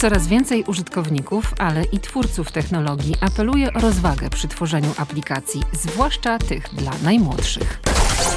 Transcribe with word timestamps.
Coraz 0.00 0.26
więcej 0.26 0.64
użytkowników, 0.66 1.54
ale 1.58 1.84
i 1.84 1.98
twórców 1.98 2.52
technologii 2.52 3.14
apeluje 3.20 3.72
o 3.72 3.80
rozwagę 3.80 4.30
przy 4.30 4.48
tworzeniu 4.48 4.94
aplikacji, 4.96 5.62
zwłaszcza 5.72 6.38
tych 6.38 6.74
dla 6.74 6.92
najmłodszych. 7.04 7.80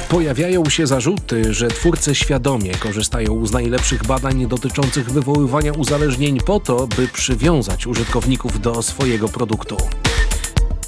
Pojawiają 0.08 0.70
się 0.70 0.86
zarzuty, 0.86 1.54
że 1.54 1.68
twórcy 1.68 2.14
świadomie 2.14 2.74
korzystają 2.74 3.46
z 3.46 3.52
najlepszych 3.52 4.06
badań 4.06 4.46
dotyczących 4.46 5.10
wywoływania 5.10 5.72
uzależnień 5.72 6.38
po 6.40 6.60
to, 6.60 6.86
by 6.86 7.08
przywiązać 7.08 7.86
użytkowników 7.86 8.60
do 8.60 8.82
swojego 8.82 9.28
produktu. 9.28 9.76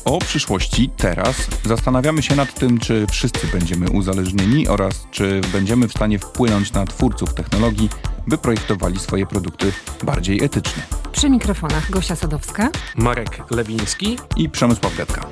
O 0.06 0.18
przyszłości 0.18 0.90
teraz 0.96 1.36
zastanawiamy 1.64 2.22
się 2.22 2.36
nad 2.36 2.54
tym, 2.54 2.78
czy 2.78 3.06
wszyscy 3.10 3.46
będziemy 3.46 3.90
uzależnieni 3.90 4.68
oraz 4.68 5.06
czy 5.10 5.40
będziemy 5.52 5.88
w 5.88 5.92
stanie 5.92 6.18
wpłynąć 6.18 6.72
na 6.72 6.86
twórców 6.86 7.34
technologii, 7.34 7.88
by 8.26 8.38
projektowali 8.38 8.98
swoje 8.98 9.26
produkty 9.26 9.72
bardziej 10.02 10.44
etycznie. 10.44 10.82
Przy 11.12 11.30
mikrofonach 11.30 11.90
Gosia 11.90 12.16
Sadowska, 12.16 12.68
Marek 12.96 13.50
Lewiński 13.50 14.18
i 14.36 14.50
Przemysław 14.50 14.96
Getka. 14.96 15.26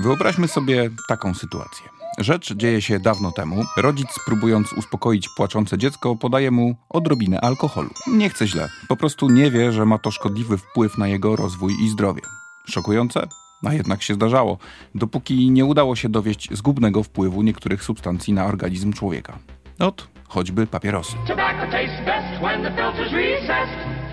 Wyobraźmy 0.00 0.48
sobie 0.48 0.90
taką 1.08 1.34
sytuację. 1.34 1.95
Rzecz 2.18 2.54
dzieje 2.54 2.82
się 2.82 3.00
dawno 3.00 3.32
temu. 3.32 3.64
Rodzic, 3.76 4.08
próbując 4.26 4.72
uspokoić 4.72 5.28
płaczące 5.36 5.78
dziecko, 5.78 6.16
podaje 6.16 6.50
mu 6.50 6.76
odrobinę 6.88 7.40
alkoholu. 7.40 7.90
Nie 8.06 8.30
chce 8.30 8.46
źle, 8.46 8.68
po 8.88 8.96
prostu 8.96 9.28
nie 9.28 9.50
wie, 9.50 9.72
że 9.72 9.86
ma 9.86 9.98
to 9.98 10.10
szkodliwy 10.10 10.58
wpływ 10.58 10.98
na 10.98 11.08
jego 11.08 11.36
rozwój 11.36 11.74
i 11.84 11.88
zdrowie. 11.88 12.22
Szokujące? 12.70 13.26
A 13.64 13.72
jednak 13.72 14.02
się 14.02 14.14
zdarzało, 14.14 14.58
dopóki 14.94 15.50
nie 15.50 15.64
udało 15.64 15.96
się 15.96 16.08
dowieść 16.08 16.48
zgubnego 16.52 17.02
wpływu 17.02 17.42
niektórych 17.42 17.82
substancji 17.82 18.32
na 18.32 18.46
organizm 18.46 18.92
człowieka. 18.92 19.38
Ot, 19.78 20.08
choćby 20.28 20.66
papierosy. 20.66 21.16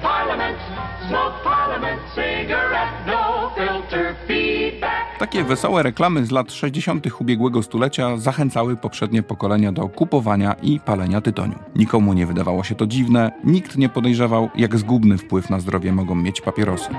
Parliament, 0.02 0.58
smoke 1.08 1.44
parliament, 1.44 2.02
cigarette, 2.16 3.06
no 3.08 3.52
filter. 3.56 4.16
Takie 5.20 5.44
wesołe 5.44 5.84
reklamy 5.84 6.26
z 6.26 6.32
lat 6.32 6.52
60. 6.52 7.08
ubiegłego 7.22 7.64
stulecia 7.64 8.18
zachęcały 8.18 8.76
poprzednie 8.76 9.24
pokolenia 9.24 9.72
do 9.72 9.90
kupowania 9.90 10.54
i 10.54 10.80
palenia 10.80 11.22
tytoniu. 11.22 11.60
Nikomu 11.76 12.14
nie 12.14 12.26
wydawało 12.26 12.64
się 12.64 12.76
to 12.76 12.88
dziwne, 12.88 13.32
nikt 13.44 13.78
nie 13.78 13.90
podejrzewał, 13.90 14.50
jak 14.56 14.78
zgubny 14.78 15.18
wpływ 15.18 15.50
na 15.50 15.60
zdrowie 15.60 15.92
mogą 15.92 16.16
mieć 16.16 16.42
papierosy. 16.42 16.90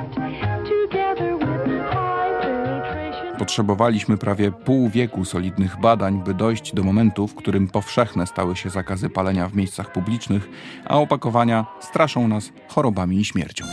Potrzebowaliśmy 3.38 4.18
prawie 4.18 4.52
pół 4.52 4.88
wieku 4.88 5.24
solidnych 5.24 5.80
badań, 5.80 6.22
by 6.24 6.34
dojść 6.34 6.74
do 6.74 6.82
momentu, 6.82 7.28
w 7.28 7.34
którym 7.34 7.68
powszechne 7.68 8.26
stały 8.26 8.56
się 8.56 8.70
zakazy 8.70 9.10
palenia 9.10 9.48
w 9.48 9.54
miejscach 9.54 9.92
publicznych, 9.92 10.48
a 10.84 10.98
opakowania 10.98 11.66
straszą 11.80 12.28
nas 12.28 12.52
chorobami 12.68 13.16
i 13.16 13.24
śmiercią. 13.24 13.64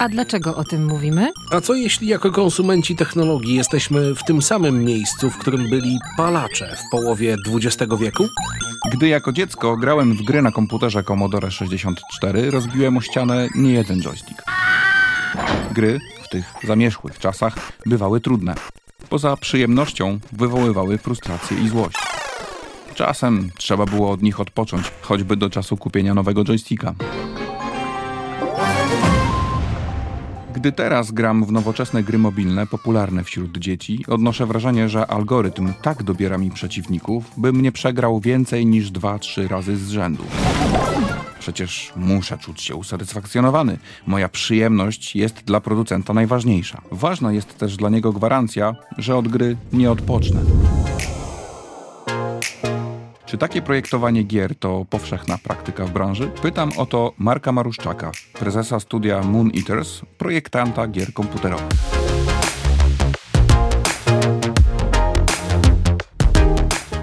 A 0.00 0.08
dlaczego 0.08 0.56
o 0.56 0.64
tym 0.64 0.86
mówimy? 0.86 1.32
A 1.50 1.60
co 1.60 1.74
jeśli 1.74 2.08
jako 2.08 2.32
konsumenci 2.32 2.96
technologii 2.96 3.54
jesteśmy 3.54 4.14
w 4.14 4.24
tym 4.24 4.42
samym 4.42 4.84
miejscu, 4.84 5.30
w 5.30 5.38
którym 5.38 5.70
byli 5.70 5.98
palacze 6.16 6.76
w 6.76 6.90
połowie 6.90 7.36
XX 7.54 7.92
wieku? 8.00 8.28
Gdy 8.92 9.08
jako 9.08 9.32
dziecko 9.32 9.76
grałem 9.76 10.14
w 10.14 10.22
gry 10.22 10.42
na 10.42 10.52
komputerze 10.52 11.04
Commodore 11.04 11.50
64, 11.50 12.50
rozbiłem 12.50 12.96
o 12.96 13.00
ścianę 13.00 13.48
niejeden 13.54 14.02
joystick. 14.02 14.42
Gry 15.72 15.98
tych 16.30 16.54
zamierzchłych 16.64 17.18
czasach 17.18 17.72
bywały 17.86 18.20
trudne. 18.20 18.54
Poza 19.08 19.36
przyjemnością 19.36 20.18
wywoływały 20.32 20.98
frustrację 20.98 21.58
i 21.58 21.68
złość. 21.68 21.98
Czasem 22.94 23.50
trzeba 23.56 23.86
było 23.86 24.10
od 24.10 24.22
nich 24.22 24.40
odpocząć, 24.40 24.92
choćby 25.00 25.36
do 25.36 25.50
czasu 25.50 25.76
kupienia 25.76 26.14
nowego 26.14 26.44
joysticka. 26.44 26.94
Gdy 30.60 30.72
teraz 30.72 31.12
gram 31.12 31.44
w 31.44 31.52
nowoczesne 31.52 32.02
gry 32.02 32.18
mobilne 32.18 32.66
popularne 32.66 33.24
wśród 33.24 33.58
dzieci, 33.58 34.04
odnoszę 34.08 34.46
wrażenie, 34.46 34.88
że 34.88 35.06
algorytm 35.06 35.72
tak 35.82 36.02
dobiera 36.02 36.38
mi 36.38 36.50
przeciwników, 36.50 37.24
bym 37.36 37.62
nie 37.62 37.72
przegrał 37.72 38.20
więcej 38.20 38.66
niż 38.66 38.92
2-3 38.92 39.48
razy 39.48 39.76
z 39.76 39.88
rzędu. 39.88 40.24
Przecież 41.38 41.92
muszę 41.96 42.38
czuć 42.38 42.62
się 42.62 42.74
usatysfakcjonowany. 42.74 43.78
Moja 44.06 44.28
przyjemność 44.28 45.16
jest 45.16 45.44
dla 45.44 45.60
producenta 45.60 46.14
najważniejsza. 46.14 46.82
Ważna 46.90 47.32
jest 47.32 47.58
też 47.58 47.76
dla 47.76 47.88
niego 47.88 48.12
gwarancja, 48.12 48.74
że 48.98 49.16
od 49.16 49.28
gry 49.28 49.56
nie 49.72 49.90
odpocznę. 49.90 50.40
Czy 53.30 53.38
takie 53.38 53.62
projektowanie 53.62 54.22
gier 54.22 54.54
to 54.54 54.86
powszechna 54.90 55.38
praktyka 55.38 55.86
w 55.86 55.90
branży? 55.90 56.30
Pytam 56.42 56.70
o 56.76 56.86
to 56.86 57.12
Marka 57.18 57.52
Maruszczaka, 57.52 58.12
prezesa 58.38 58.80
studia 58.80 59.22
Moon 59.22 59.50
Eaters, 59.56 60.00
projektanta 60.18 60.86
gier 60.86 61.12
komputerowych. 61.12 61.68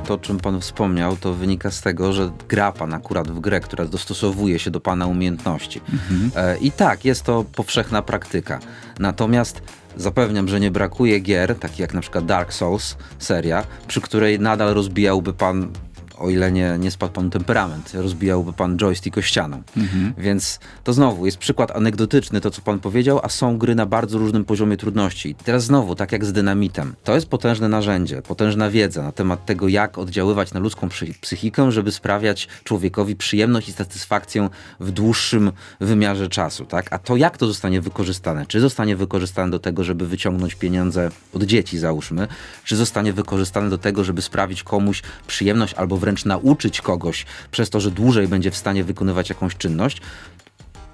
to, 0.07 0.13
o 0.13 0.17
czym 0.17 0.37
pan 0.37 0.61
wspomniał, 0.61 1.17
to 1.17 1.33
wynika 1.33 1.71
z 1.71 1.81
tego, 1.81 2.13
że 2.13 2.31
gra 2.49 2.71
pan 2.71 2.93
akurat 2.93 3.31
w 3.31 3.39
grę, 3.39 3.59
która 3.59 3.85
dostosowuje 3.85 4.59
się 4.59 4.71
do 4.71 4.79
pana 4.79 5.07
umiejętności. 5.07 5.81
Mhm. 5.93 6.31
E, 6.35 6.57
I 6.57 6.71
tak, 6.71 7.05
jest 7.05 7.23
to 7.23 7.45
powszechna 7.55 8.01
praktyka. 8.01 8.59
Natomiast 8.99 9.61
zapewniam, 9.97 10.47
że 10.47 10.59
nie 10.59 10.71
brakuje 10.71 11.19
gier, 11.19 11.55
takich 11.55 11.79
jak 11.79 11.93
na 11.93 12.01
przykład 12.01 12.25
Dark 12.25 12.53
Souls 12.53 12.97
seria, 13.19 13.63
przy 13.87 14.01
której 14.01 14.39
nadal 14.39 14.73
rozbijałby 14.73 15.33
pan 15.33 15.71
o 16.19 16.29
ile 16.29 16.51
nie, 16.51 16.77
nie 16.79 16.91
spadł 16.91 17.13
pan 17.13 17.29
temperament, 17.29 17.93
rozbijałby 17.93 18.53
pan 18.53 18.77
joystick 18.77 19.17
o 19.17 19.21
ścianę. 19.21 19.61
Mhm. 19.77 20.13
Więc 20.17 20.59
to 20.83 20.93
znowu 20.93 21.25
jest 21.25 21.37
przykład 21.37 21.71
anegdotyczny, 21.71 22.41
to 22.41 22.51
co 22.51 22.61
pan 22.61 22.79
powiedział, 22.79 23.19
a 23.23 23.29
są 23.29 23.57
gry 23.57 23.75
na 23.75 23.85
bardzo 23.85 24.17
różnym 24.17 24.45
poziomie 24.45 24.77
trudności. 24.77 25.29
I 25.29 25.35
teraz 25.35 25.63
znowu, 25.63 25.95
tak 25.95 26.11
jak 26.11 26.25
z 26.25 26.33
dynamitem. 26.33 26.95
To 27.03 27.15
jest 27.15 27.27
potężne 27.27 27.69
narzędzie, 27.69 28.21
potężna 28.21 28.69
wiedza 28.69 29.03
na 29.03 29.11
temat 29.11 29.45
tego, 29.45 29.67
jak 29.67 29.97
oddziaływać 29.97 30.53
na 30.53 30.59
ludzką 30.59 30.89
psychikę, 31.21 31.71
żeby 31.71 31.91
sprawiać 31.91 32.47
człowiekowi 32.63 33.15
przyjemność 33.15 33.69
i 33.69 33.73
satysfakcję 33.73 34.49
w 34.79 34.91
dłuższym 34.91 35.51
wymiarze 35.81 36.29
czasu. 36.29 36.65
Tak? 36.65 36.93
A 36.93 36.99
to 36.99 37.15
jak 37.15 37.37
to 37.37 37.47
zostanie 37.47 37.81
wykorzystane? 37.81 38.45
Czy 38.45 38.59
zostanie 38.59 38.95
wykorzystane 38.95 39.51
do 39.51 39.59
tego, 39.59 39.83
żeby 39.83 40.07
wyciągnąć 40.07 40.55
pieniądze 40.55 41.09
od 41.33 41.43
dzieci, 41.43 41.77
załóżmy, 41.77 42.27
czy 42.63 42.75
zostanie 42.75 43.13
wykorzystane 43.13 43.69
do 43.69 43.77
tego, 43.77 44.03
żeby 44.03 44.21
sprawić 44.21 44.63
komuś 44.63 45.03
przyjemność 45.27 45.73
albo 45.73 45.97
wręcz 45.97 46.06
wręcz 46.07 46.25
nauczyć 46.25 46.81
kogoś 46.81 47.25
przez 47.51 47.69
to, 47.69 47.79
że 47.79 47.91
dłużej 47.91 48.27
będzie 48.27 48.51
w 48.51 48.57
stanie 48.57 48.83
wykonywać 48.83 49.29
jakąś 49.29 49.55
czynność, 49.55 50.01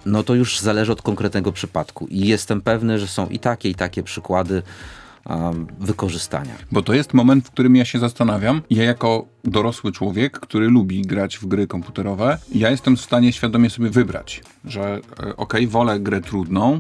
no 0.06 0.24
to 0.24 0.36
już 0.36 0.60
zależy 0.60 0.92
od 0.92 1.02
konkretnego 1.02 1.52
przypadku. 1.52 2.08
I 2.08 2.28
jestem 2.28 2.62
pewny, 2.62 3.00
że 3.00 3.08
są 3.08 3.30
i 3.30 3.40
takie, 3.40 3.70
i 3.70 3.76
takie 3.76 4.04
przykłady 4.04 4.64
um, 5.26 5.68
wykorzystania. 5.80 6.56
Bo 6.72 6.82
to 6.82 6.94
jest 6.94 7.14
moment, 7.14 7.48
w 7.48 7.52
którym 7.52 7.76
ja 7.76 7.86
się 7.86 8.00
zastanawiam. 8.00 8.62
Ja 8.70 8.84
jako 8.84 9.26
dorosły 9.44 9.92
człowiek, 9.92 10.40
który 10.40 10.68
lubi 10.68 11.02
grać 11.02 11.38
w 11.38 11.46
gry 11.46 11.68
komputerowe, 11.68 12.38
ja 12.56 12.70
jestem 12.70 12.98
w 12.98 13.02
stanie 13.02 13.34
świadomie 13.34 13.70
sobie 13.70 13.90
wybrać, 13.90 14.42
że 14.66 14.82
e, 14.84 15.00
okej, 15.18 15.36
okay, 15.38 15.68
wolę 15.68 16.00
grę 16.00 16.22
trudną, 16.22 16.80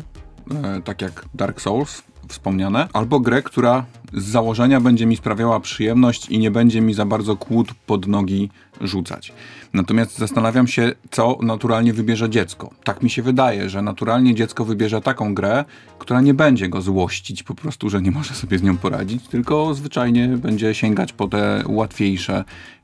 e, 0.52 0.82
tak 0.82 1.02
jak 1.02 1.26
Dark 1.34 1.62
Souls, 1.62 2.04
wspomniane, 2.28 2.88
albo 2.94 3.20
grę, 3.20 3.42
która 3.42 3.86
z 4.14 4.24
założenia 4.24 4.82
będzie 4.82 5.06
mi 5.06 5.16
sprawiała 5.16 5.60
przyjemność 5.60 6.30
i 6.30 6.40
nie 6.40 6.52
będzie 6.52 6.82
mi 6.82 6.94
za 6.94 7.06
bardzo 7.06 7.38
kłód 7.38 7.74
pod 7.86 8.08
nogi 8.08 8.50
rzucać. 8.82 9.34
Natomiast 9.74 10.18
zastanawiam 10.18 10.68
się, 10.68 10.92
co 11.12 11.38
naturalnie 11.42 11.94
wybierze 11.94 12.30
dziecko. 12.30 12.70
Tak 12.84 13.04
mi 13.04 13.10
się 13.10 13.22
wydaje, 13.22 13.70
że 13.70 13.82
naturalnie 13.82 14.36
dziecko 14.36 14.66
wybierze 14.66 15.02
taką 15.02 15.34
grę, 15.34 15.66
która 16.00 16.22
nie 16.22 16.34
będzie 16.34 16.70
go 16.70 16.82
złościć 16.82 17.44
po 17.44 17.56
prostu, 17.56 17.90
że 17.90 18.02
nie 18.02 18.12
może 18.12 18.34
sobie 18.34 18.58
z 18.58 18.64
nią 18.64 18.78
poradzić, 18.78 19.28
tylko 19.28 19.74
zwyczajnie 19.74 20.28
będzie 20.28 20.76
sięgać 20.76 21.14
po 21.14 21.28
te 21.28 21.64
łatwiejsze 21.68 22.44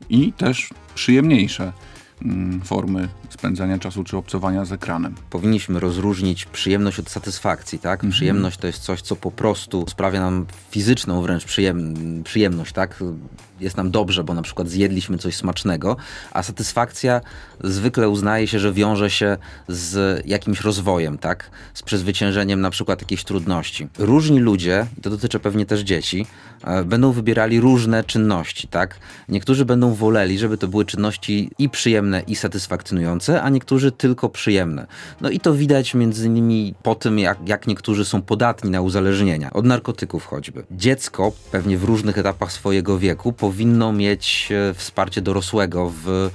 i 0.09 0.33
też 0.33 0.69
przyjemniejsze 0.95 1.74
Mm, 2.21 2.62
formy 2.62 3.07
spędzania 3.29 3.79
czasu 3.79 4.03
czy 4.03 4.17
obcowania 4.17 4.65
z 4.65 4.71
ekranem. 4.71 5.15
Powinniśmy 5.29 5.79
rozróżnić 5.79 6.45
przyjemność 6.45 6.99
od 6.99 7.09
satysfakcji, 7.09 7.79
tak? 7.79 7.99
Mhm. 7.99 8.11
Przyjemność 8.11 8.57
to 8.57 8.67
jest 8.67 8.79
coś, 8.79 9.01
co 9.01 9.15
po 9.15 9.31
prostu 9.31 9.85
sprawia 9.89 10.19
nam 10.19 10.45
fizyczną 10.71 11.21
wręcz 11.21 11.45
przyjem 11.45 11.93
przyjemność, 12.23 12.73
tak? 12.73 13.03
Jest 13.59 13.77
nam 13.77 13.91
dobrze, 13.91 14.23
bo 14.23 14.33
na 14.33 14.41
przykład 14.41 14.69
zjedliśmy 14.69 15.17
coś 15.17 15.35
smacznego, 15.35 15.97
a 16.31 16.43
satysfakcja 16.43 17.21
zwykle 17.63 18.09
uznaje 18.09 18.47
się, 18.47 18.59
że 18.59 18.73
wiąże 18.73 19.09
się 19.09 19.37
z 19.67 20.21
jakimś 20.27 20.61
rozwojem, 20.61 21.17
tak? 21.17 21.51
Z 21.73 21.81
przezwyciężeniem 21.81 22.61
na 22.61 22.69
przykład 22.69 23.01
jakiejś 23.01 23.23
trudności. 23.23 23.87
Różni 23.97 24.39
ludzie, 24.39 24.85
to 25.01 25.09
dotyczy 25.09 25.39
pewnie 25.39 25.65
też 25.65 25.79
dzieci, 25.79 26.25
e, 26.63 26.83
będą 26.83 27.11
wybierali 27.11 27.59
różne 27.59 28.03
czynności, 28.03 28.67
tak? 28.67 28.99
Niektórzy 29.29 29.65
będą 29.65 29.93
woleli, 29.93 30.39
żeby 30.39 30.57
to 30.57 30.67
były 30.67 30.85
czynności 30.85 31.51
i 31.57 31.69
przyjemne 31.69 32.21
i 32.21 32.35
satysfakcjonujące, 32.35 33.19
a 33.27 33.50
niektórzy 33.50 33.92
tylko 33.92 34.30
przyjemne. 34.30 34.88
No 35.21 35.30
i 35.30 35.39
to 35.39 35.54
widać 35.54 35.94
między 35.94 36.27
innymi 36.27 36.74
po 36.83 36.95
tym, 36.95 37.19
jak, 37.19 37.38
jak 37.48 37.68
niektórzy 37.68 38.06
są 38.06 38.21
podatni 38.21 38.71
na 38.71 38.81
uzależnienia, 38.81 39.54
od 39.54 39.66
narkotyków 39.66 40.25
choćby. 40.25 40.66
Dziecko, 40.71 41.31
pewnie 41.51 41.77
w 41.77 41.83
różnych 41.83 42.18
etapach 42.18 42.51
swojego 42.51 42.98
wieku, 42.98 43.33
powinno 43.33 43.94
mieć 43.94 44.50
e, 44.51 44.74
wsparcie 44.74 45.21
dorosłego 45.21 45.92
w 46.04 46.30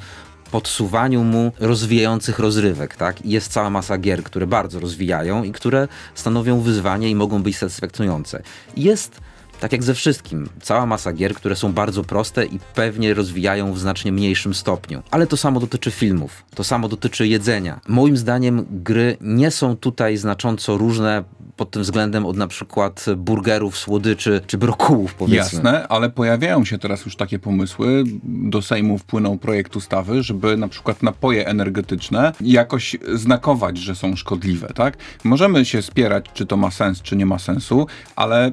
podsuwaniu 0.51 1.25
mu 1.25 1.53
rozwijających 1.61 2.39
rozrywek, 2.39 2.97
tak? 2.97 3.27
Jest 3.27 3.53
cała 3.53 3.71
masa 3.71 3.99
gier, 3.99 4.23
które 4.23 4.47
bardzo 4.47 4.81
rozwijają 4.81 5.45
i 5.45 5.53
które 5.53 5.89
stanowią 6.15 6.61
wyzwanie 6.61 7.11
i 7.11 7.15
mogą 7.15 7.43
być 7.43 7.57
satysfakcjonujące. 7.57 8.43
Jest 8.77 9.21
tak 9.65 9.73
jak 9.73 9.83
ze 9.83 9.95
wszystkim, 9.95 10.49
cała 10.63 10.87
masa 10.87 11.13
gier, 11.13 11.35
które 11.35 11.57
są 11.57 11.73
bardzo 11.73 12.05
proste 12.05 12.47
i 12.47 12.59
pewnie 12.75 13.15
rozwijają 13.15 13.73
w 13.73 13.79
znacznie 13.79 14.13
mniejszym 14.13 14.55
stopniu. 14.55 15.03
Ale 15.11 15.27
to 15.27 15.37
samo 15.37 15.61
dotyczy 15.61 15.91
filmów, 15.91 16.45
to 16.55 16.65
samo 16.65 16.89
dotyczy 16.89 17.29
jedzenia. 17.29 17.81
Moim 17.89 18.17
zdaniem 18.17 18.67
gry 18.71 19.17
nie 19.21 19.51
są 19.51 19.77
tutaj 19.77 20.17
znacząco 20.17 20.77
różne 20.77 21.25
pod 21.57 21.71
tym 21.71 21.83
względem 21.83 22.27
od 22.27 22.37
na 22.37 22.49
przykład 22.49 23.07
burgerów, 23.17 23.79
słodyczy 23.79 24.41
czy 24.47 24.59
brokułów, 24.59 25.15
powiedzmy. 25.15 25.37
Jasne, 25.37 25.89
ale 25.89 26.11
pojawiają 26.11 26.65
się 26.65 26.79
teraz 26.79 27.05
już 27.05 27.17
takie 27.17 27.39
pomysły. 27.39 28.05
Do 28.25 28.63
Sejmu 28.63 28.99
wpłynął 28.99 29.39
projekt 29.39 29.77
ustawy, 29.77 30.23
żeby 30.23 30.57
na 30.57 30.69
przykład 30.69 31.03
napoje 31.03 31.47
energetyczne 31.47 32.33
jakoś 32.41 32.97
znakować, 33.15 33.79
że 33.79 33.95
są 33.95 34.17
szkodliwe, 34.17 34.69
tak? 34.75 34.97
Możemy 35.25 35.65
się 35.65 35.83
spierać, 35.83 36.25
czy 36.35 36.47
to 36.47 36.57
ma 36.57 36.71
sens, 36.71 37.03
czy 37.03 37.17
nie 37.17 37.27
ma 37.27 37.39
sensu, 37.39 37.87
ale 38.17 38.53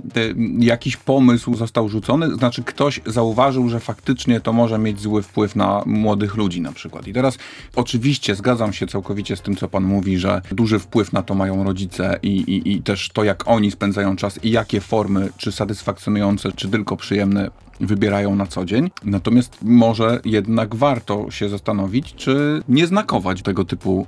jakiś 0.59 0.97
pomysł 1.05 1.55
został 1.55 1.89
rzucony, 1.89 2.35
znaczy 2.35 2.63
ktoś 2.63 3.01
zauważył, 3.05 3.69
że 3.69 3.79
faktycznie 3.79 4.41
to 4.41 4.53
może 4.53 4.77
mieć 4.77 4.99
zły 4.99 5.23
wpływ 5.23 5.55
na 5.55 5.83
młodych 5.85 6.35
ludzi 6.35 6.61
na 6.61 6.71
przykład. 6.71 7.07
I 7.07 7.13
teraz 7.13 7.37
oczywiście 7.75 8.35
zgadzam 8.35 8.73
się 8.73 8.87
całkowicie 8.87 9.35
z 9.35 9.41
tym, 9.41 9.55
co 9.55 9.67
pan 9.67 9.83
mówi, 9.83 10.17
że 10.17 10.41
duży 10.51 10.79
wpływ 10.79 11.13
na 11.13 11.23
to 11.23 11.35
mają 11.35 11.63
rodzice 11.63 12.19
i, 12.23 12.29
i, 12.29 12.71
i 12.71 12.81
też 12.81 13.09
to, 13.13 13.23
jak 13.23 13.47
oni 13.47 13.71
spędzają 13.71 14.15
czas 14.15 14.43
i 14.43 14.51
jakie 14.51 14.81
formy, 14.81 15.29
czy 15.37 15.51
satysfakcjonujące, 15.51 16.51
czy 16.51 16.69
tylko 16.69 16.97
przyjemne 16.97 17.49
wybierają 17.81 18.35
na 18.35 18.47
co 18.47 18.65
dzień. 18.65 18.91
Natomiast 19.03 19.57
może 19.61 20.19
jednak 20.25 20.75
warto 20.75 21.31
się 21.31 21.49
zastanowić, 21.49 22.15
czy 22.15 22.63
nie 22.69 22.87
znakować 22.87 23.41
tego 23.41 23.65
typu 23.65 24.07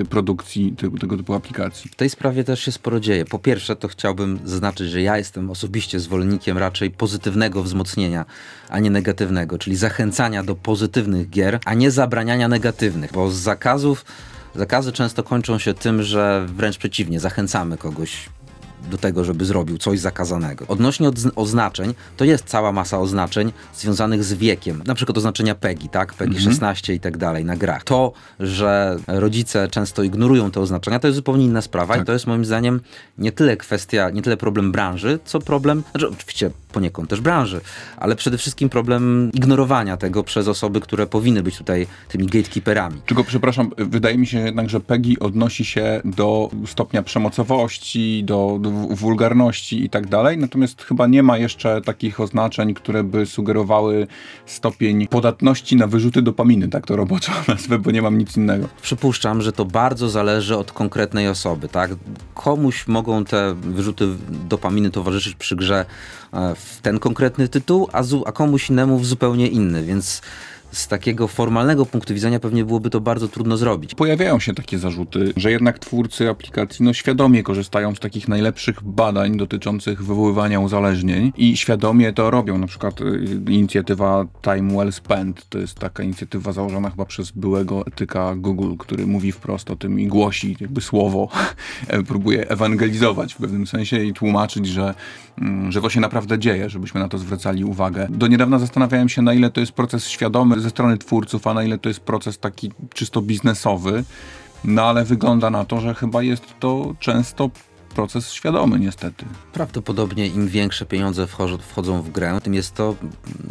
y, 0.00 0.04
produkcji, 0.04 0.72
tego, 0.72 0.98
tego 0.98 1.16
typu 1.16 1.34
aplikacji. 1.34 1.90
W 1.90 1.94
tej 1.94 2.10
sprawie 2.10 2.44
też 2.44 2.60
się 2.60 2.72
sporo 2.72 3.00
dzieje. 3.00 3.24
Po 3.24 3.38
pierwsze, 3.38 3.76
to 3.76 3.88
chciałbym 3.88 4.38
zaznaczyć, 4.44 4.90
że 4.90 5.02
ja 5.02 5.18
jestem 5.18 5.50
osobiście 5.50 6.00
zwolennikiem 6.00 6.58
raczej 6.58 6.90
pozytywnego 6.90 7.62
wzmocnienia, 7.62 8.24
a 8.68 8.78
nie 8.78 8.90
negatywnego, 8.90 9.58
czyli 9.58 9.76
zachęcania 9.76 10.42
do 10.42 10.54
pozytywnych 10.54 11.30
gier, 11.30 11.58
a 11.64 11.74
nie 11.74 11.90
zabraniania 11.90 12.48
negatywnych, 12.48 13.12
bo 13.12 13.30
z 13.30 13.34
zakazów 13.34 14.04
Zakazy 14.54 14.92
często 14.92 15.22
kończą 15.22 15.58
się 15.58 15.74
tym, 15.74 16.02
że 16.02 16.46
wręcz 16.48 16.78
przeciwnie, 16.78 17.20
zachęcamy 17.20 17.76
kogoś 17.76 18.28
do 18.88 18.98
tego, 18.98 19.24
żeby 19.24 19.44
zrobił 19.44 19.78
coś 19.78 20.00
zakazanego. 20.00 20.64
Odnośnie 20.68 21.10
oznaczeń, 21.36 21.94
to 22.16 22.24
jest 22.24 22.44
cała 22.44 22.72
masa 22.72 22.98
oznaczeń 22.98 23.52
związanych 23.74 24.24
z 24.24 24.32
wiekiem. 24.32 24.82
Na 24.86 24.94
przykład 24.94 25.18
oznaczenia 25.18 25.54
PEGI, 25.54 25.88
tak? 25.88 26.14
PEGI 26.14 26.36
mhm. 26.36 26.52
16 26.52 26.94
i 26.94 27.00
tak 27.00 27.16
dalej 27.16 27.44
na 27.44 27.56
grach. 27.56 27.84
To, 27.84 28.12
że 28.40 28.96
rodzice 29.06 29.68
często 29.68 30.02
ignorują 30.02 30.50
te 30.50 30.60
oznaczenia, 30.60 30.98
to 30.98 31.06
jest 31.06 31.16
zupełnie 31.16 31.44
inna 31.44 31.62
sprawa 31.62 31.94
tak. 31.94 32.02
i 32.02 32.06
to 32.06 32.12
jest 32.12 32.26
moim 32.26 32.44
zdaniem 32.44 32.80
nie 33.18 33.32
tyle 33.32 33.56
kwestia, 33.56 34.10
nie 34.10 34.22
tyle 34.22 34.36
problem 34.36 34.72
branży, 34.72 35.18
co 35.24 35.40
problem, 35.40 35.82
znaczy 35.90 36.08
oczywiście 36.08 36.50
poniekąd 36.72 37.10
też 37.10 37.20
branży, 37.20 37.60
ale 37.96 38.16
przede 38.16 38.38
wszystkim 38.38 38.68
problem 38.68 39.30
ignorowania 39.34 39.96
tego 39.96 40.24
przez 40.24 40.48
osoby, 40.48 40.80
które 40.80 41.06
powinny 41.06 41.42
być 41.42 41.58
tutaj 41.58 41.86
tymi 42.08 42.26
gatekeeperami. 42.26 43.00
Tylko 43.06 43.24
przepraszam, 43.24 43.70
wydaje 43.76 44.18
mi 44.18 44.26
się 44.26 44.38
jednak, 44.38 44.70
że 44.70 44.80
PEGI 44.80 45.18
odnosi 45.18 45.64
się 45.64 46.00
do 46.04 46.50
stopnia 46.66 47.02
przemocowości, 47.02 48.24
do, 48.24 48.58
do 48.60 48.70
wulgarności 48.70 49.84
i 49.84 49.90
tak 49.90 50.06
dalej, 50.06 50.38
natomiast 50.38 50.82
chyba 50.82 51.06
nie 51.06 51.22
ma 51.22 51.38
jeszcze 51.38 51.80
takich 51.80 52.20
oznaczeń, 52.20 52.74
które 52.74 53.04
by 53.04 53.26
sugerowały 53.26 54.06
stopień 54.46 55.06
podatności 55.06 55.76
na 55.76 55.86
wyrzuty 55.86 56.22
dopaminy, 56.22 56.68
tak 56.68 56.86
to 56.86 56.96
roboczo 56.96 57.32
nazwę, 57.48 57.78
bo 57.78 57.90
nie 57.90 58.02
mam 58.02 58.18
nic 58.18 58.36
innego. 58.36 58.68
Przypuszczam, 58.82 59.42
że 59.42 59.52
to 59.52 59.64
bardzo 59.64 60.08
zależy 60.08 60.56
od 60.56 60.72
konkretnej 60.72 61.28
osoby, 61.28 61.68
tak? 61.68 61.90
Komuś 62.34 62.86
mogą 62.86 63.24
te 63.24 63.54
wyrzuty 63.54 64.08
dopaminy 64.48 64.90
towarzyszyć 64.90 65.34
przy 65.34 65.56
grze 65.56 65.84
e, 66.32 66.54
w 66.58 66.80
ten 66.80 66.98
konkretny 66.98 67.48
tytuł, 67.48 67.88
a, 67.92 68.02
a 68.26 68.32
komuś 68.32 68.70
innemu 68.70 68.98
w 68.98 69.06
zupełnie 69.06 69.48
inny, 69.48 69.84
więc 69.84 70.22
z 70.72 70.88
takiego 70.88 71.28
formalnego 71.28 71.86
punktu 71.86 72.14
widzenia 72.14 72.40
pewnie 72.40 72.64
byłoby 72.64 72.90
to 72.90 73.00
bardzo 73.00 73.28
trudno 73.28 73.56
zrobić. 73.56 73.94
Pojawiają 73.94 74.40
się 74.40 74.54
takie 74.54 74.78
zarzuty, 74.78 75.32
że 75.36 75.50
jednak 75.50 75.78
twórcy 75.78 76.30
aplikacji 76.30 76.84
no, 76.84 76.92
świadomie 76.92 77.42
korzystają 77.42 77.94
z 77.94 78.00
takich 78.00 78.28
najlepszych 78.28 78.82
badań 78.82 79.36
dotyczących 79.36 80.04
wywoływania 80.04 80.60
uzależnień 80.60 81.32
i 81.36 81.56
świadomie 81.56 82.12
to 82.12 82.30
robią. 82.30 82.58
Na 82.58 82.66
przykład 82.66 83.00
y, 83.00 83.04
inicjatywa 83.48 84.26
Time 84.42 84.74
Well 84.74 84.92
Spent 84.92 85.48
to 85.48 85.58
jest 85.58 85.78
taka 85.78 86.02
inicjatywa 86.02 86.52
założona 86.52 86.90
chyba 86.90 87.04
przez 87.04 87.30
byłego 87.30 87.86
etyka 87.86 88.34
Google, 88.36 88.76
który 88.78 89.06
mówi 89.06 89.32
wprost 89.32 89.70
o 89.70 89.76
tym 89.76 90.00
i 90.00 90.06
głosi 90.06 90.56
jakby 90.60 90.80
słowo, 90.80 91.28
próbuje 92.08 92.50
ewangelizować 92.50 93.34
w 93.34 93.36
pewnym 93.36 93.66
sensie 93.66 94.04
i 94.04 94.12
tłumaczyć, 94.12 94.66
że, 94.66 94.94
mm, 95.38 95.72
że 95.72 95.80
to 95.80 95.90
się 95.90 96.00
naprawdę 96.00 96.38
dzieje, 96.38 96.70
żebyśmy 96.70 97.00
na 97.00 97.08
to 97.08 97.18
zwracali 97.18 97.64
uwagę. 97.64 98.06
Do 98.10 98.26
niedawna 98.26 98.58
zastanawiałem 98.58 99.08
się, 99.08 99.22
na 99.22 99.34
ile 99.34 99.50
to 99.50 99.60
jest 99.60 99.72
proces 99.72 100.08
świadomy, 100.08 100.57
ze 100.60 100.70
strony 100.70 100.98
twórców, 100.98 101.46
a 101.46 101.54
na 101.54 101.62
ile 101.62 101.78
to 101.78 101.88
jest 101.88 102.00
proces 102.00 102.38
taki 102.38 102.72
czysto 102.94 103.22
biznesowy. 103.22 104.04
No 104.64 104.82
ale 104.82 105.04
wygląda 105.04 105.50
na 105.50 105.64
to, 105.64 105.80
że 105.80 105.94
chyba 105.94 106.22
jest 106.22 106.44
to 106.60 106.94
często 107.00 107.50
proces 107.94 108.32
świadomy 108.32 108.78
niestety. 108.78 109.24
Prawdopodobnie 109.52 110.26
im 110.26 110.48
większe 110.48 110.86
pieniądze 110.86 111.26
wchodzą 111.60 112.02
w 112.02 112.10
grę, 112.10 112.38
tym 112.42 112.54
jest 112.54 112.74
to 112.74 112.94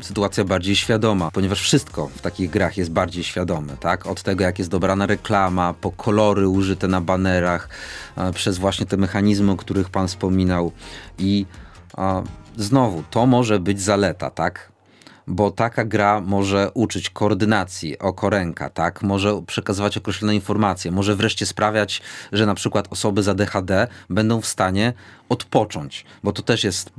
sytuacja 0.02 0.44
bardziej 0.44 0.76
świadoma, 0.76 1.32
ponieważ 1.32 1.62
wszystko 1.62 2.08
w 2.08 2.22
takich 2.22 2.50
grach 2.50 2.78
jest 2.78 2.92
bardziej 2.92 3.24
świadome, 3.24 3.78
tak? 3.80 4.08
Od 4.08 4.24
tego, 4.24 4.44
jak 4.44 4.60
jest 4.60 4.72
dobrana 4.72 5.06
reklama, 5.06 5.74
po 5.74 5.92
kolory 5.92 6.48
użyte 6.48 6.88
na 6.88 7.02
banerach, 7.02 7.70
przez 8.34 8.58
właśnie 8.58 8.86
te 8.86 8.98
mechanizmy, 8.98 9.52
o 9.52 9.56
których 9.56 9.90
pan 9.90 10.08
wspominał 10.08 10.72
i 11.20 11.46
a, 11.98 12.22
znowu, 12.58 13.04
to 13.12 13.26
może 13.26 13.60
być 13.60 13.82
zaleta, 13.82 14.30
tak? 14.30 14.72
Bo 15.28 15.52
taka 15.52 15.86
gra 15.86 16.22
może 16.22 16.72
uczyć 16.74 17.10
koordynacji 17.10 18.00
oko 18.00 18.30
ręka, 18.30 18.70
tak? 18.70 19.04
Może 19.04 19.42
przekazywać 19.48 19.98
określone 19.98 20.36
informacje, 20.36 20.92
może 20.92 21.16
wreszcie 21.16 21.46
sprawiać, 21.46 22.02
że 22.32 22.46
na 22.46 22.56
przykład 22.56 22.88
osoby 22.90 23.24
z 23.24 23.28
ADHD 23.28 23.88
będą 24.10 24.42
w 24.42 24.48
stanie 24.48 24.94
odpocząć, 25.30 26.06
bo 26.24 26.32
to 26.32 26.42
też 26.42 26.64
jest 26.64 26.92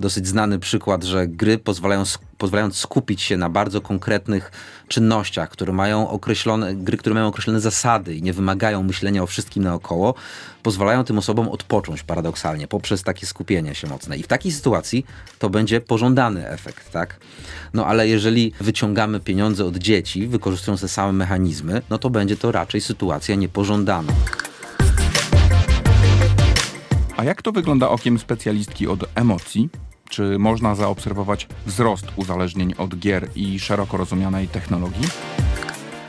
dosyć 0.00 0.26
znany 0.26 0.58
przykład, 0.58 1.04
że 1.04 1.26
gry 1.26 1.58
pozwalają, 1.58 2.02
pozwalając 2.38 2.76
skupić 2.76 3.22
się 3.22 3.36
na 3.36 3.48
bardzo 3.48 3.80
konkretnych 3.80 4.52
czynnościach, 4.88 5.50
które 5.50 5.72
mają 5.72 6.10
określone, 6.10 6.74
gry, 6.74 6.96
które 6.96 7.14
mają 7.14 7.26
określone 7.26 7.60
zasady 7.60 8.14
i 8.14 8.22
nie 8.22 8.32
wymagają 8.32 8.82
myślenia 8.82 9.22
o 9.22 9.26
wszystkim 9.26 9.62
naokoło, 9.62 10.14
pozwalają 10.62 11.04
tym 11.04 11.18
osobom 11.18 11.48
odpocząć 11.48 12.02
paradoksalnie 12.02 12.68
poprzez 12.68 13.02
takie 13.02 13.26
skupienie 13.26 13.74
się 13.74 13.86
mocne. 13.86 14.16
I 14.16 14.22
w 14.22 14.26
takiej 14.26 14.52
sytuacji 14.52 15.06
to 15.38 15.50
będzie 15.50 15.80
pożądany 15.80 16.48
efekt, 16.48 16.90
tak? 16.90 17.20
No 17.74 17.86
ale 17.86 18.08
jeżeli 18.08 18.52
wyciągamy 18.60 19.20
pieniądze 19.20 19.64
od 19.64 19.76
dzieci, 19.76 20.26
wykorzystując 20.26 20.80
te 20.80 20.88
same 20.88 21.12
mechanizmy, 21.12 21.82
no 21.90 21.98
to 21.98 22.10
będzie 22.10 22.36
to 22.36 22.52
raczej 22.52 22.80
sytuacja 22.80 23.34
niepożądana. 23.34 24.12
A 27.16 27.24
jak 27.24 27.42
to 27.42 27.52
wygląda 27.52 27.88
okiem 27.88 28.18
specjalistki 28.18 28.88
od 28.88 29.04
emocji? 29.14 29.68
Czy 30.10 30.38
można 30.38 30.74
zaobserwować 30.74 31.46
wzrost 31.66 32.06
uzależnień 32.16 32.74
od 32.78 32.98
gier 32.98 33.28
i 33.34 33.58
szeroko 33.58 33.96
rozumianej 33.96 34.48
technologii? 34.48 35.08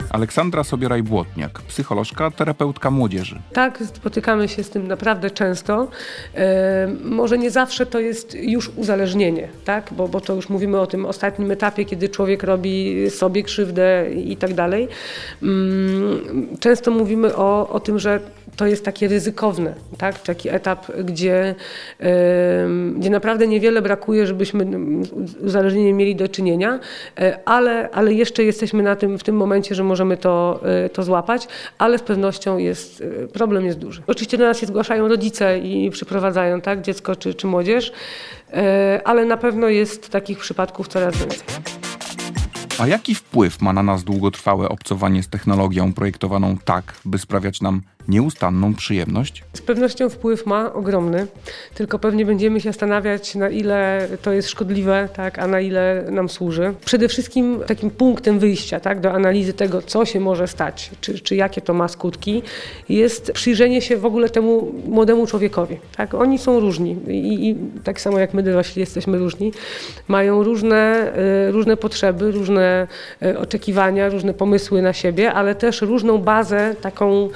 Aleksandra 0.10 0.64
Sobieraj-Błotniak, 0.64 1.62
psycholożka, 1.68 2.32
terapeutka 2.32 2.92
młodzieży. 2.92 3.42
Tak, 3.54 3.84
spotykamy 3.96 4.48
się 4.48 4.64
z 4.64 4.70
tym 4.70 4.88
naprawdę 4.88 5.32
często. 5.32 5.88
E, 6.36 6.88
może 7.04 7.38
nie 7.38 7.52
zawsze 7.52 7.86
to 7.86 8.00
jest 8.00 8.36
już 8.36 8.70
uzależnienie, 8.76 9.48
tak? 9.66 9.90
bo, 9.92 10.08
bo 10.08 10.22
to 10.22 10.36
już 10.36 10.50
mówimy 10.50 10.80
o 10.80 10.88
tym 10.88 11.06
ostatnim 11.06 11.52
etapie, 11.52 11.86
kiedy 11.86 12.10
człowiek 12.10 12.44
robi 12.44 13.10
sobie 13.10 13.44
krzywdę 13.44 14.12
i 14.12 14.38
tak 14.38 14.54
dalej. 14.54 14.88
Mm, 15.44 16.48
często 16.60 16.92
mówimy 16.92 17.36
o, 17.36 17.70
o 17.70 17.80
tym, 17.80 18.00
że 18.00 18.20
to 18.60 18.68
jest 18.68 18.86
takie 18.86 19.08
ryzykowne, 19.08 19.74
tak? 19.98 20.20
taki 20.20 20.50
etap, 20.50 20.92
gdzie, 21.04 21.56
gdzie 22.96 23.10
naprawdę 23.10 23.48
niewiele 23.48 23.82
brakuje, 23.82 24.28
żebyśmy 24.28 24.66
uzależnienie 25.42 25.94
mieli 25.94 26.16
do 26.16 26.28
czynienia, 26.28 26.80
e, 27.20 27.40
ale, 27.46 27.90
ale 27.90 28.14
jeszcze 28.14 28.44
jesteśmy 28.44 28.84
na 28.84 28.96
tym, 28.96 29.20
w 29.20 29.24
tym 29.24 29.36
momencie, 29.36 29.76
że 29.76 29.84
możemy 29.84 30.18
to, 30.18 30.60
e, 30.86 30.90
to 30.90 31.04
złapać, 31.04 31.48
ale 31.78 31.98
z 31.98 32.02
pewnością 32.02 32.58
jest, 32.58 33.04
e, 33.24 33.28
problem 33.28 33.66
jest 33.66 33.80
duży. 33.80 34.02
Oczywiście 34.08 34.38
do 34.38 34.44
nas 34.44 34.60
się 34.60 34.68
zgłaszają 34.68 35.08
rodzice 35.08 35.60
i 35.60 35.90
przyprowadzają 35.90 36.62
tak, 36.62 36.82
dziecko 36.82 37.16
czy, 37.16 37.34
czy 37.34 37.48
młodzież, 37.48 37.92
ale 39.04 39.26
na 39.26 39.38
pewno 39.38 39.68
jest 39.68 40.10
takich 40.10 40.40
przypadków 40.40 40.88
coraz 40.88 41.18
więcej. 41.18 41.40
A 42.80 42.88
jaki 42.88 43.16
wpływ 43.16 43.62
ma 43.62 43.74
na 43.74 43.84
nas 43.84 44.04
długotrwałe 44.04 44.70
obcowanie 44.70 45.24
z 45.24 45.28
technologią 45.28 45.94
projektowaną 45.94 46.58
tak, 46.66 46.94
by 47.06 47.18
sprawiać 47.18 47.62
nam 47.62 47.82
nieustanną 48.08 48.74
przyjemność? 48.74 49.44
Z 49.54 49.62
pewnością 49.62 50.10
wpływ 50.10 50.46
ma 50.46 50.74
ogromny, 50.74 51.28
tylko 51.74 52.00
pewnie 52.00 52.26
będziemy 52.26 52.62
się 52.62 52.70
zastanawiać, 52.70 53.36
na 53.36 53.50
ile 53.50 54.08
to 54.22 54.34
jest 54.34 54.50
szkodliwe, 54.50 55.10
tak, 55.14 55.40
a 55.40 55.48
na 55.48 55.60
ile 55.60 56.06
nam 56.12 56.30
służy. 56.30 56.74
Przede 56.86 57.08
wszystkim 57.08 57.60
takim 57.68 57.92
punktem 57.92 58.40
wyjścia 58.40 58.80
tak, 58.80 59.00
do 59.00 59.12
analizy 59.12 59.54
tego, 59.54 59.82
co 59.82 60.06
się 60.06 60.20
może 60.20 60.48
stać, 60.48 60.92
czy, 61.02 61.20
czy 61.20 61.36
jakie 61.36 61.62
to 61.62 61.74
ma 61.74 61.88
skutki, 61.88 62.42
jest 62.90 63.32
przyjrzenie 63.32 63.82
się 63.82 63.98
w 63.98 64.06
ogóle 64.06 64.30
temu 64.30 64.72
młodemu 64.86 65.28
człowiekowi. 65.28 65.78
Tak. 65.98 66.14
Oni 66.14 66.38
są 66.38 66.60
różni 66.60 66.98
i, 67.08 67.50
i 67.50 67.56
tak 67.84 68.02
samo 68.02 68.20
jak 68.20 68.34
my 68.34 68.44
dorośli 68.44 68.80
jesteśmy 68.80 69.18
różni, 69.18 69.52
mają 70.08 70.44
różne, 70.44 71.12
y, 71.48 71.52
różne 71.52 71.78
potrzeby, 71.78 72.32
różne 72.32 72.88
y, 73.24 73.40
oczekiwania, 73.40 74.10
różne 74.10 74.34
pomysły 74.34 74.82
na 74.82 74.94
siebie, 74.94 75.34
ale 75.34 75.56
też 75.56 75.82
różną 75.82 76.18
bazę 76.18 76.76
taką 76.82 77.30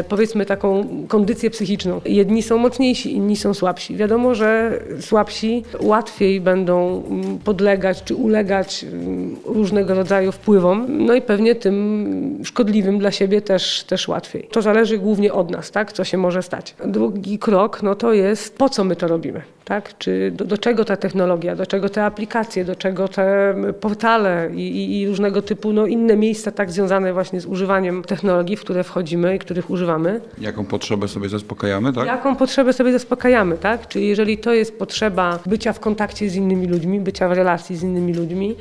y, 0.00 0.04
powiedzmy 0.08 0.46
taką 0.46 0.88
kondycję 1.08 1.50
psychiczną. 1.50 2.00
Jedni 2.04 2.42
są 2.42 2.58
mocniejsi, 2.58 3.12
inni 3.12 3.36
są 3.36 3.54
słabsi. 3.54 3.96
Wiadomo, 3.96 4.34
że 4.34 4.80
słabsi 5.00 5.64
łatwiej 5.80 6.40
będą 6.40 7.02
podlegać 7.44 8.02
czy 8.02 8.14
ulegać 8.14 8.84
mm, 8.84 9.36
różnego 9.44 9.94
rodzaju 9.94 10.32
wpływom, 10.32 10.86
no 10.88 11.14
i 11.14 11.22
pewnie 11.22 11.54
tym 11.54 12.40
szkodliwym 12.44 12.98
dla 12.98 13.10
siebie 13.10 13.40
też, 13.40 13.84
też 13.84 14.08
łatwiej. 14.08 14.48
To 14.52 14.62
zależy 14.62 14.98
głównie 14.98 15.32
od 15.32 15.50
nas, 15.50 15.70
tak, 15.70 15.92
co 15.92 16.04
się 16.04 16.16
może 16.18 16.42
stać. 16.42 16.74
Drugi 16.84 17.38
krok, 17.38 17.82
no 17.82 17.94
to 17.94 18.12
jest 18.12 18.58
po 18.58 18.68
co 18.68 18.84
my 18.84 18.96
to 18.96 19.08
robimy, 19.08 19.42
tak, 19.64 19.98
czy 19.98 20.30
do, 20.30 20.44
do 20.44 20.58
czego 20.58 20.84
ta 20.84 20.96
technologia, 20.96 21.56
do 21.56 21.66
czego 21.66 21.88
te 21.88 22.04
aplikacje, 22.04 22.64
do 22.64 22.76
czego 22.76 23.08
te 23.08 23.54
portale 23.80 24.50
i, 24.54 24.60
i, 24.60 25.00
i 25.00 25.08
różnego 25.08 25.42
typu 25.42 25.72
no, 25.72 25.86
inne 25.86 26.16
miejsca 26.16 26.50
tak 26.50 26.70
związane 26.70 27.12
właśnie 27.12 27.40
z 27.40 27.46
używaniem 27.46 28.02
technologii, 28.02 28.56
w 28.56 28.60
które 28.60 28.84
wchodzimy 28.84 29.36
i 29.36 29.38
których 29.38 29.70
używamy. 29.70 29.95
Jaką 30.40 30.64
potrzebę 30.64 31.08
sobie 31.08 31.28
zaspokajamy, 31.28 31.92
tak? 31.92 32.06
Jaką 32.06 32.36
potrzebę 32.36 32.72
sobie 32.72 32.92
zaspokajamy, 32.92 33.58
tak? 33.58 33.88
Czyli 33.88 34.08
jeżeli 34.08 34.38
to 34.38 34.54
jest 34.54 34.78
potrzeba 34.78 35.38
bycia 35.46 35.72
w 35.72 35.80
kontakcie 35.80 36.30
z 36.30 36.34
innymi 36.34 36.66
ludźmi, 36.66 37.00
bycia 37.00 37.28
w 37.28 37.32
relacji 37.32 37.76
z 37.76 37.82
innymi 37.82 38.14
ludźmi, 38.14 38.56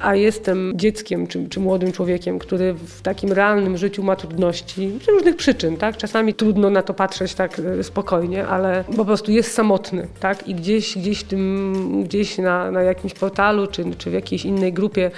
a 0.00 0.14
jestem 0.14 0.72
dzieckiem 0.74 1.26
czy, 1.26 1.48
czy 1.48 1.60
młodym 1.60 1.92
człowiekiem, 1.92 2.38
który 2.38 2.74
w 2.74 3.02
takim 3.02 3.32
realnym 3.32 3.76
życiu 3.76 4.02
ma 4.02 4.16
trudności 4.16 4.98
z 5.04 5.08
różnych 5.08 5.36
przyczyn, 5.36 5.76
tak? 5.76 5.96
Czasami 5.96 6.34
trudno 6.34 6.70
na 6.70 6.82
to 6.82 6.94
patrzeć 6.94 7.34
tak 7.34 7.58
e, 7.58 7.82
spokojnie, 7.82 8.46
ale 8.46 8.84
po 8.96 9.04
prostu 9.04 9.32
jest 9.32 9.52
samotny, 9.52 10.08
tak? 10.20 10.48
I 10.48 10.54
gdzieś, 10.54 10.98
gdzieś, 10.98 11.24
tym, 11.24 12.04
gdzieś 12.04 12.38
na, 12.38 12.70
na 12.70 12.82
jakimś 12.82 13.14
portalu 13.14 13.66
czy, 13.66 13.84
czy 13.98 14.10
w 14.10 14.12
jakiejś 14.12 14.44
innej 14.44 14.72
grupie, 14.72 15.10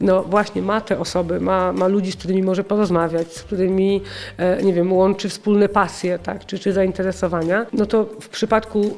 no 0.00 0.22
właśnie 0.22 0.62
ma 0.62 0.80
te 0.80 0.98
osoby, 0.98 1.40
ma, 1.40 1.72
ma 1.72 1.86
ludzi, 1.88 2.12
z 2.12 2.16
którymi 2.16 2.42
może 2.42 2.64
porozmawiać, 2.64 3.32
z 3.32 3.42
którymi, 3.42 4.00
e, 4.38 4.62
nie 4.62 4.72
wiem, 4.72 4.92
łączy 4.92 5.13
wspólne 5.22 5.68
pasje, 5.68 6.18
tak? 6.18 6.46
czy, 6.46 6.58
czy 6.58 6.72
zainteresowania, 6.72 7.66
no 7.72 7.86
to 7.86 8.04
w 8.20 8.28
przypadku 8.28 8.96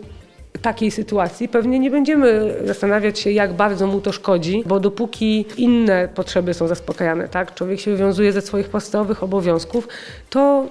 takiej 0.62 0.90
sytuacji 0.90 1.48
pewnie 1.48 1.78
nie 1.78 1.90
będziemy 1.90 2.54
zastanawiać 2.64 3.18
się, 3.18 3.30
jak 3.30 3.52
bardzo 3.52 3.86
mu 3.86 4.00
to 4.00 4.12
szkodzi, 4.12 4.62
bo 4.66 4.80
dopóki 4.80 5.46
inne 5.56 6.08
potrzeby 6.14 6.54
są 6.54 6.68
zaspokajane, 6.68 7.28
tak, 7.28 7.54
człowiek 7.54 7.80
się 7.80 7.90
wywiązuje 7.90 8.32
ze 8.32 8.40
swoich 8.40 8.68
podstawowych 8.68 9.22
obowiązków, 9.22 9.88
to 10.30 10.66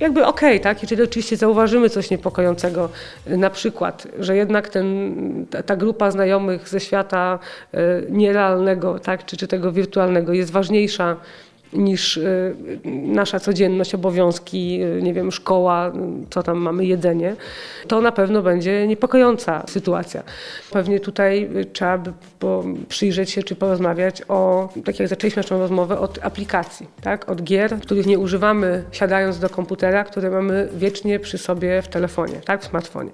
jakby 0.00 0.26
okej, 0.26 0.50
okay, 0.50 0.60
tak? 0.60 0.82
Jeżeli 0.82 1.02
oczywiście 1.02 1.36
zauważymy 1.36 1.90
coś 1.90 2.10
niepokojącego, 2.10 2.88
na 3.26 3.50
przykład, 3.50 4.08
że 4.18 4.36
jednak 4.36 4.68
ten, 4.68 5.46
ta, 5.66 5.76
grupa 5.76 6.10
znajomych 6.10 6.68
ze 6.68 6.80
świata 6.80 7.38
y, 7.74 7.78
nierealnego, 8.10 8.98
tak? 8.98 9.24
czy, 9.24 9.36
czy 9.36 9.48
tego 9.48 9.72
wirtualnego 9.72 10.32
jest 10.32 10.50
ważniejsza 10.50 11.16
niż 11.72 12.16
y, 12.16 12.54
nasza 12.84 13.40
codzienność, 13.40 13.94
obowiązki, 13.94 14.82
y, 14.82 15.02
nie 15.02 15.14
wiem, 15.14 15.32
szkoła, 15.32 15.92
co 16.30 16.42
tam 16.42 16.58
mamy, 16.58 16.86
jedzenie, 16.86 17.36
to 17.88 18.00
na 18.00 18.12
pewno 18.12 18.42
będzie 18.42 18.86
niepokojąca 18.86 19.64
sytuacja. 19.68 20.22
Pewnie 20.70 21.00
tutaj 21.00 21.48
trzeba 21.72 21.98
by 21.98 22.12
przyjrzeć 22.88 23.30
się 23.30 23.42
czy 23.42 23.56
porozmawiać 23.56 24.22
o, 24.28 24.68
tak 24.84 24.98
jak 24.98 25.08
zaczęliśmy 25.08 25.42
naszą 25.42 25.58
rozmowę, 25.58 25.98
od 25.98 26.18
aplikacji, 26.22 26.86
tak? 27.00 27.28
od 27.28 27.42
gier, 27.42 27.80
których 27.80 28.06
nie 28.06 28.18
używamy 28.18 28.84
siadając 28.92 29.38
do 29.38 29.48
komputera, 29.48 30.04
które 30.04 30.30
mamy 30.30 30.68
wiecznie 30.74 31.18
przy 31.18 31.38
sobie 31.38 31.82
w 31.82 31.88
telefonie, 31.88 32.40
tak? 32.44 32.62
w 32.62 32.66
smartfonie. 32.66 33.10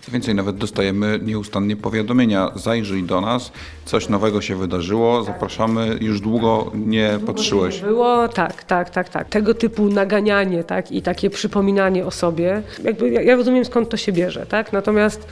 Co 0.00 0.12
więcej, 0.12 0.34
nawet 0.34 0.56
dostajemy 0.56 1.18
nieustannie 1.22 1.76
powiadomienia, 1.76 2.50
zajrzyj 2.54 3.02
do 3.02 3.20
nas, 3.20 3.52
coś 3.84 4.08
nowego 4.08 4.40
się 4.40 4.56
wydarzyło, 4.56 5.22
zapraszamy, 5.22 5.98
już 6.00 6.20
długo 6.20 6.70
nie 6.74 7.10
długo 7.18 7.32
patrzyłeś. 7.32 7.82
Nie 7.82 7.88
było, 7.96 8.28
tak, 8.28 8.64
tak, 8.64 8.90
tak, 8.90 9.08
tak. 9.08 9.28
Tego 9.28 9.54
typu 9.54 9.88
naganianie 9.88 10.64
tak? 10.64 10.92
i 10.92 11.02
takie 11.02 11.30
przypominanie 11.30 12.06
o 12.06 12.10
sobie, 12.10 12.62
jakby 12.84 13.10
ja, 13.10 13.22
ja 13.22 13.36
rozumiem 13.36 13.64
skąd 13.64 13.88
to 13.88 13.96
się 13.96 14.12
bierze, 14.12 14.46
tak? 14.46 14.72
natomiast 14.72 15.28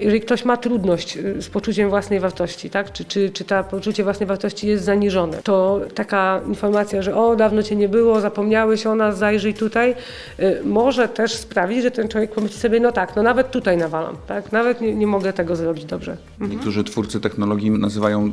jeżeli 0.00 0.20
ktoś 0.20 0.44
ma 0.44 0.56
trudność 0.56 1.16
y, 1.16 1.42
z 1.42 1.48
poczuciem 1.48 1.90
własnej 1.90 2.20
wartości, 2.20 2.70
tak? 2.70 2.92
czy, 2.92 3.04
czy, 3.04 3.30
czy 3.30 3.44
to 3.44 3.64
poczucie 3.64 4.04
własnej 4.04 4.26
wartości 4.26 4.66
jest 4.66 4.84
zaniżone, 4.84 5.42
to 5.42 5.80
taka 5.94 6.40
informacja, 6.48 7.02
że 7.02 7.16
o, 7.16 7.36
dawno 7.36 7.62
cię 7.62 7.76
nie 7.76 7.88
było, 7.88 8.20
zapomniałeś 8.20 8.86
o 8.86 8.94
nas, 8.94 9.18
zajrzyj 9.18 9.54
tutaj, 9.54 9.94
y, 10.40 10.62
może 10.64 11.08
też 11.08 11.32
sprawić, 11.32 11.82
że 11.82 11.90
ten 11.90 12.08
człowiek 12.08 12.32
pomyśli 12.32 12.58
sobie, 12.58 12.80
no 12.80 12.92
tak, 12.92 13.16
no 13.16 13.22
nawet 13.22 13.50
tutaj 13.50 13.76
nawalam, 13.76 14.16
tak? 14.26 14.52
nawet 14.52 14.80
nie, 14.80 14.94
nie 14.94 15.06
mogę 15.06 15.32
tego 15.32 15.56
zrobić 15.56 15.84
dobrze. 15.84 16.16
Mhm. 16.32 16.50
Niektórzy 16.50 16.84
twórcy 16.84 17.20
technologii 17.20 17.70
nazywają 17.70 18.26
y, 18.26 18.30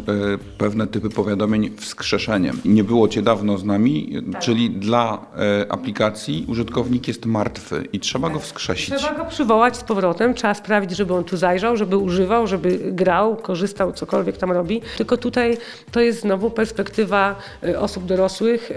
pewne 0.58 0.88
typy 0.88 1.10
powiadomień 1.10 1.72
wskrzeszeniem. 1.78 2.60
Nie 2.66 2.84
było 2.84 3.08
cię 3.08 3.22
dawno 3.22 3.58
z 3.58 3.64
nami, 3.64 4.22
tak. 4.32 4.42
czyli 4.42 4.70
dla 4.70 5.26
aplikacji 5.70 6.46
użytkownik 6.48 7.08
jest 7.08 7.26
martwy 7.26 7.88
i 7.94 8.00
trzeba 8.00 8.28
tak. 8.28 8.34
go 8.34 8.40
wskrzesić. 8.40 8.96
Trzeba 8.96 9.16
go 9.16 9.26
przywołać 9.26 9.78
z 9.78 9.84
powrotem, 9.84 10.34
trzeba 10.34 10.54
sprawić, 10.54 10.92
żeby 10.92 11.14
on 11.14 11.24
tu 11.24 11.38
zajrzał, 11.38 11.55
zajrzał, 11.56 11.78
żeby 11.78 11.98
używał, 11.98 12.48
żeby 12.48 12.80
grał, 12.92 13.36
korzystał, 13.36 13.94
cokolwiek 13.94 14.38
tam 14.38 14.52
robi. 14.52 14.82
Tylko 14.98 15.18
tutaj 15.18 15.58
to 15.92 16.00
jest 16.00 16.22
znowu 16.22 16.50
perspektywa 16.50 17.36
y, 17.64 17.80
osób 17.80 18.06
dorosłych, 18.06 18.72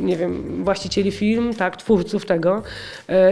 nie 0.00 0.16
wiem, 0.16 0.64
właścicieli 0.64 1.10
firm, 1.10 1.54
tak, 1.54 1.76
twórców 1.76 2.26
tego 2.26 2.62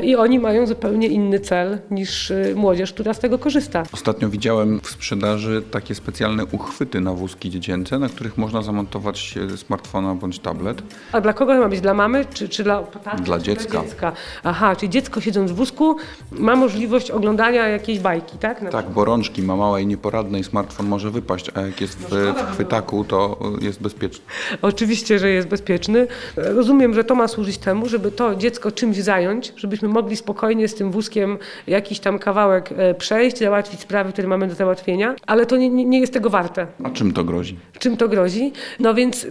y, 0.01 0.07
i 0.07 0.17
oni 0.17 0.39
mają 0.39 0.67
zupełnie 0.67 1.09
inny 1.09 1.41
cel 1.41 1.79
niż 1.91 2.33
młodzież, 2.55 2.93
która 2.93 3.15
z 3.15 3.19
tego 3.19 3.39
korzysta. 3.39 3.83
Ostatnio 3.93 4.29
widziałem 4.29 4.81
w 4.81 4.91
sprzedaży 4.91 5.63
takie 5.71 5.95
specjalne 5.95 6.45
uchwyty 6.45 7.01
na 7.01 7.13
wózki 7.13 7.51
dziecięce, 7.51 7.99
na 7.99 8.09
których 8.09 8.39
można 8.39 8.63
zamontować 8.63 9.35
smartfona 9.57 10.15
bądź 10.15 10.39
tablet. 10.39 10.83
A 11.13 11.21
dla 11.21 11.33
kogo 11.33 11.55
ma 11.55 11.69
być? 11.69 11.81
Dla 11.81 11.95
mamy 11.95 12.25
czy, 12.35 12.49
czy 12.49 12.65
dla 12.65 12.83
taty? 12.83 13.23
Dla 13.23 13.39
dziecka. 13.39 13.71
Dla 13.71 13.83
dziecka. 13.83 14.13
Aha, 14.45 14.77
czyli 14.77 14.91
dziecko 14.91 15.21
siedząc 15.21 15.51
w 15.51 15.55
wózku 15.55 15.97
ma 16.33 16.57
możliwość 16.57 17.11
oglądania 17.11 17.69
jakiejś 17.69 17.99
bajki, 17.99 18.39
tak? 18.39 18.48
Tak? 18.55 18.73
tak, 18.73 18.91
bo 18.91 19.05
rączki 19.05 19.43
ma 19.43 19.57
małe 19.57 19.83
i 19.83 19.87
nieporadne 19.87 20.41
i 20.41 20.45
smartfon 20.45 20.87
może 20.87 21.11
wypaść, 21.11 21.51
a 21.55 21.61
jak 21.61 21.81
jest 21.81 21.99
w, 21.99 22.11
w 22.11 22.53
chwytaku, 22.53 23.05
to 23.05 23.39
jest 23.61 23.83
bezpieczny. 23.83 24.25
Oczywiście, 24.63 25.19
że 25.19 25.31
jest 25.31 25.49
bezpieczny. 25.49 26.07
Rozumiem, 26.37 26.95
że 26.95 27.05
to 27.05 27.15
ma 27.15 27.29
służyć 27.29 27.59
temu, 27.59 27.89
żeby 27.89 28.11
to 28.11 28.35
dziecko 28.35 28.73
czymś 28.73 28.97
zająć, 28.97 29.53
żebyśmy 29.57 29.89
mogli 29.89 30.17
spokojnie 30.17 30.69
z 30.69 30.75
tym 30.75 30.91
wózkiem 30.91 31.39
jakiś 31.67 32.01
tam 32.01 32.19
kawałek 32.19 32.71
e, 32.77 32.95
przejść, 32.95 33.39
załatwić 33.39 33.81
sprawy, 33.81 34.13
które 34.13 34.29
mamy 34.29 34.47
do 34.47 34.55
załatwienia, 34.55 35.15
ale 35.27 35.47
to 35.47 35.57
nie, 35.57 35.71
nie 35.71 36.01
jest 36.01 36.13
tego 36.13 36.31
warte. 36.31 36.67
A 36.85 36.91
czym 36.91 37.13
to 37.13 37.25
grozi? 37.25 37.59
Czym 37.79 37.97
to 37.97 38.09
grozi? 38.09 38.53
No 38.81 38.95
więc 38.95 39.27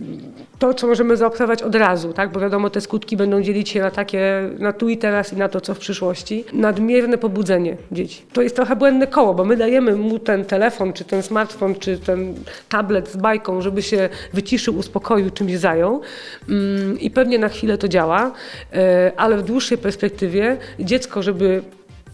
to, 0.59 0.74
co 0.74 0.88
możemy 0.88 1.17
zaobserwować 1.17 1.63
od 1.63 1.75
razu, 1.75 2.13
tak? 2.13 2.31
bo 2.31 2.39
wiadomo, 2.39 2.69
te 2.69 2.81
skutki 2.81 3.17
będą 3.17 3.41
dzielić 3.41 3.69
się 3.69 3.79
na 3.79 3.91
takie, 3.91 4.50
na 4.59 4.74
tu 4.74 4.89
i 4.89 4.97
teraz 4.97 5.33
i 5.33 5.36
na 5.36 5.50
to, 5.50 5.62
co 5.62 5.74
w 5.74 5.79
przyszłości. 5.79 6.45
Nadmierne 6.53 7.17
pobudzenie 7.17 7.77
dzieci. 7.91 8.21
To 8.33 8.41
jest 8.41 8.55
trochę 8.55 8.75
błędne 8.75 9.06
koło, 9.07 9.33
bo 9.33 9.45
my 9.45 9.57
dajemy 9.57 9.95
mu 9.95 10.19
ten 10.19 10.45
telefon, 10.45 10.93
czy 10.93 11.03
ten 11.03 11.23
smartfon, 11.23 11.75
czy 11.75 11.97
ten 11.97 12.35
tablet 12.69 13.09
z 13.09 13.17
bajką, 13.17 13.61
żeby 13.61 13.81
się 13.81 14.09
wyciszył, 14.33 14.77
uspokoił, 14.77 15.29
czymś 15.29 15.57
zajął. 15.57 16.01
Mm, 16.49 16.99
I 16.99 17.11
pewnie 17.11 17.39
na 17.39 17.49
chwilę 17.49 17.77
to 17.77 17.87
działa, 17.87 18.31
e, 18.73 19.11
ale 19.17 19.37
w 19.37 19.43
dłuższej 19.43 19.77
perspektywie 19.77 20.57
dziecko, 20.79 21.23
żeby 21.23 21.63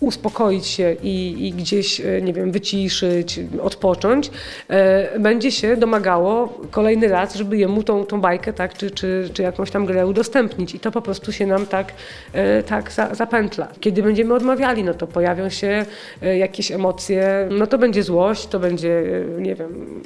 uspokoić 0.03 0.67
się 0.67 0.95
i, 1.03 1.48
i, 1.48 1.51
gdzieś, 1.51 2.01
e, 2.01 2.22
nie 2.22 2.33
wiem, 2.33 2.51
wyciszyć, 2.51 3.39
odpocząć, 3.62 4.31
e, 4.67 5.19
będzie 5.19 5.51
się 5.51 5.77
domagało 5.77 6.62
kolejny 6.72 7.07
raz, 7.07 7.36
żeby 7.36 7.57
jemu 7.57 7.83
tą, 7.83 8.05
tą 8.05 8.22
bajkę, 8.22 8.53
tak, 8.53 8.74
czy, 8.74 8.91
czy, 8.91 9.29
czy 9.33 9.43
jakąś 9.43 9.72
tam 9.72 9.86
grę 9.86 10.07
udostępnić. 10.07 10.75
I 10.75 10.79
to 10.79 10.91
po 10.91 11.01
prostu 11.01 11.31
się 11.31 11.45
nam 11.45 11.65
tak, 11.65 11.93
e, 12.33 12.63
tak 12.63 12.91
za, 12.91 13.15
zapętla. 13.15 13.67
Kiedy 13.79 14.03
będziemy 14.03 14.33
odmawiali, 14.33 14.83
no 14.83 14.93
to 14.93 15.07
pojawią 15.07 15.50
się 15.50 15.86
jakieś 16.22 16.72
emocje, 16.72 17.48
no 17.51 17.67
to 17.67 17.77
będzie 17.77 18.03
złość, 18.03 18.48
to 18.48 18.60
będzie, 18.60 19.03
nie 19.39 19.55
wiem, 19.55 20.01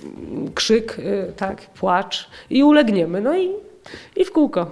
krzyk, 0.56 0.98
tak, 1.38 1.62
płacz 1.62 2.30
i 2.50 2.64
ulegniemy. 2.64 3.22
No 3.22 3.38
i, 3.38 3.50
i 4.16 4.26
w 4.26 4.32
kółko. 4.32 4.72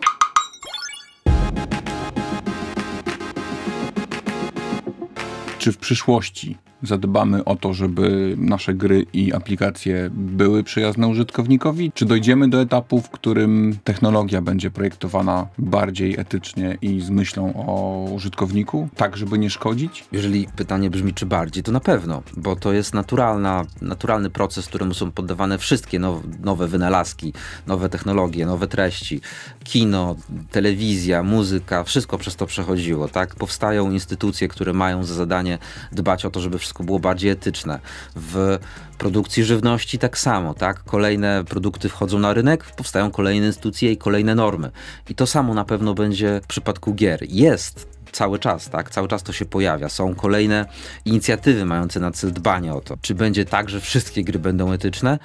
Czy 5.66 5.72
w 5.72 5.78
przyszłości 5.78 6.58
zadbamy 6.84 7.46
o 7.46 7.56
to, 7.56 7.74
żeby 7.74 8.36
nasze 8.38 8.74
gry 8.74 9.06
i 9.14 9.34
aplikacje 9.34 10.10
były 10.14 10.64
przyjazne 10.64 11.08
użytkownikowi? 11.08 11.92
Czy 11.92 12.06
dojdziemy 12.06 12.50
do 12.50 12.62
etapu, 12.62 13.02
w 13.02 13.10
którym 13.10 13.78
technologia 13.84 14.42
będzie 14.42 14.72
projektowana 14.72 15.48
bardziej 15.58 16.20
etycznie 16.20 16.78
i 16.82 17.02
z 17.02 17.10
myślą 17.10 17.54
o 17.68 18.06
użytkowniku, 18.12 18.90
tak 18.96 19.18
żeby 19.18 19.38
nie 19.38 19.50
szkodzić? 19.50 20.06
Jeżeli 20.12 20.48
pytanie 20.56 20.90
brzmi, 20.90 21.14
czy 21.14 21.26
bardziej, 21.26 21.64
to 21.64 21.72
na 21.72 21.80
pewno, 21.80 22.24
bo 22.38 22.56
to 22.56 22.74
jest 22.74 22.94
naturalna, 22.94 23.66
naturalny 23.82 24.30
proces, 24.30 24.68
któremu 24.68 24.94
są 24.94 25.12
poddawane 25.12 25.58
wszystkie 25.58 26.00
now, 26.00 26.22
nowe 26.44 26.68
wynalazki, 26.68 27.34
nowe 27.68 27.90
technologie, 27.90 28.46
nowe 28.46 28.68
treści. 28.68 29.22
Kino, 29.64 30.16
telewizja, 30.52 31.24
muzyka, 31.24 31.84
wszystko 31.84 32.18
przez 32.18 32.36
to 32.36 32.46
przechodziło, 32.46 33.08
tak? 33.08 33.36
Powstają 33.36 33.92
instytucje, 33.92 34.48
które 34.48 34.74
mają 34.74 35.04
za 35.04 35.14
zadanie 35.14 35.58
dbać 35.92 36.26
o 36.26 36.32
to, 36.32 36.40
żeby 36.40 36.58
wszystko 36.58 36.75
było 36.84 37.00
bardziej 37.00 37.32
etyczne. 37.32 37.80
W 38.16 38.60
produkcji 38.98 39.44
żywności 39.44 40.00
tak 40.00 40.18
samo, 40.18 40.54
tak? 40.54 40.84
Kolejne 40.84 41.44
produkty 41.44 41.90
wchodzą 41.90 42.20
na 42.20 42.34
rynek, 42.34 42.66
powstają 42.76 43.12
kolejne 43.12 43.48
instytucje 43.48 43.92
i 43.92 43.98
kolejne 43.98 44.36
normy. 44.36 44.72
I 45.10 45.16
to 45.16 45.28
samo 45.28 45.54
na 45.54 45.66
pewno 45.66 45.94
będzie 45.94 46.42
w 46.44 46.48
przypadku 46.48 46.94
gier. 46.94 47.20
Jest 47.30 47.88
cały 48.12 48.40
czas, 48.40 48.70
tak? 48.70 48.90
Cały 48.90 49.08
czas 49.08 49.24
to 49.24 49.34
się 49.34 49.46
pojawia. 49.46 49.90
Są 49.90 50.16
kolejne 50.16 50.66
inicjatywy 51.06 51.66
mające 51.66 52.00
na 52.00 52.12
cel 52.12 52.34
dbanie 52.34 52.74
o 52.74 52.82
to. 52.82 52.98
Czy 53.02 53.16
będzie 53.16 53.46
tak, 53.46 53.70
że 53.70 53.82
wszystkie 53.82 54.24
gry 54.24 54.40
będą 54.40 54.72
etyczne? 54.72 55.20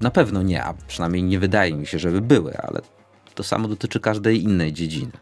Na 0.00 0.10
pewno 0.10 0.42
nie, 0.42 0.64
a 0.64 0.74
przynajmniej 0.88 1.22
nie 1.22 1.38
wydaje 1.38 1.74
mi 1.74 1.86
się, 1.86 1.98
żeby 1.98 2.20
były, 2.20 2.58
ale 2.58 2.80
to 3.34 3.42
samo 3.42 3.68
dotyczy 3.68 4.00
każdej 4.00 4.42
innej 4.42 4.72
dziedziny. 4.72 5.12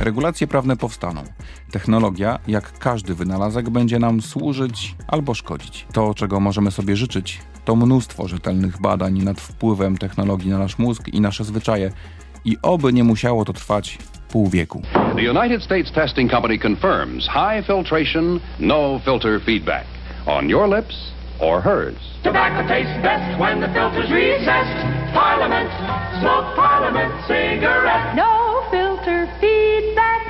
Regulacje 0.00 0.46
prawne 0.46 0.76
powstaną. 0.76 1.22
Technologia, 1.70 2.38
jak 2.48 2.78
każdy 2.78 3.14
wynalazek, 3.14 3.70
będzie 3.70 3.98
nam 3.98 4.22
służyć 4.22 4.94
albo 5.08 5.34
szkodzić. 5.34 5.86
To, 5.92 6.14
czego 6.14 6.40
możemy 6.40 6.70
sobie 6.70 6.96
życzyć, 6.96 7.40
to 7.64 7.76
mnóstwo 7.76 8.28
rzetelnych 8.28 8.80
badań 8.80 9.22
nad 9.22 9.40
wpływem 9.40 9.98
technologii 9.98 10.50
na 10.50 10.58
nasz 10.58 10.78
mózg 10.78 11.08
i 11.08 11.20
nasze 11.20 11.44
zwyczaje. 11.44 11.92
I 12.44 12.56
oby 12.62 12.92
nie 12.92 13.04
musiało 13.04 13.44
to 13.44 13.52
trwać 13.52 13.98
pół 14.28 14.48
wieku. 14.48 14.82
The 14.92 15.30
United 15.30 15.62
States 15.62 15.92
Testing 15.92 16.30
Company 16.30 16.58
confirms 16.58 17.24
high 17.24 17.66
filtration, 17.66 18.40
no 18.60 19.00
filter 19.04 19.40
feedback 19.44 19.84
on 20.26 20.48
your 20.48 20.68
lips 20.68 20.96
or 21.40 21.62
hers. 21.62 21.96
Tobacco 22.22 22.68
tastes 22.68 23.02
best 23.02 23.40
when 23.40 23.60
the 23.60 23.68
filter's 23.68 24.10
recessed. 24.10 24.86
Parliament, 25.14 25.70
smoke 26.20 26.56
Parliament, 26.56 26.78
back 29.98 30.27